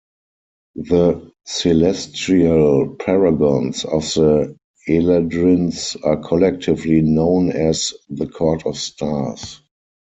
[0.77, 4.57] The celestial paragons of the
[4.89, 9.61] eladrins are collectively known as The Court of Stars.